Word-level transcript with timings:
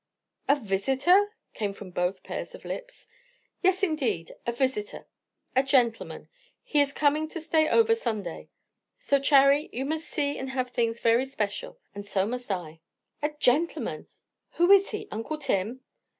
"A 0.49 0.55
visitor!" 0.55 1.29
came 1.53 1.73
from 1.73 1.91
both 1.91 2.23
pairs 2.23 2.55
of 2.55 2.65
lips. 2.65 3.07
"Yes, 3.61 3.83
indeed. 3.83 4.31
A 4.47 4.51
visitor. 4.51 5.05
A 5.55 5.61
gentleman. 5.61 6.21
And 6.21 6.27
he 6.63 6.81
is 6.81 6.91
coming 6.91 7.27
to 7.29 7.39
stay 7.39 7.69
over 7.69 7.93
Sunday. 7.93 8.49
So, 8.97 9.19
Charry, 9.19 9.69
you 9.71 9.85
must 9.85 10.07
see 10.09 10.39
and 10.39 10.49
have 10.49 10.71
things 10.71 11.01
very 11.01 11.25
special. 11.27 11.77
And 11.93 12.07
so 12.07 12.25
must 12.25 12.49
I." 12.51 12.79
"A 13.21 13.29
gentleman! 13.37 14.07
Who 14.53 14.71
is 14.71 14.89
he? 14.89 15.07
Uncle 15.11 15.37
Tim?" 15.37 15.81